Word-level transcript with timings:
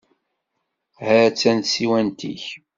Ha-tt-an 1.05 1.59
tsiwant-ik. 1.61 2.45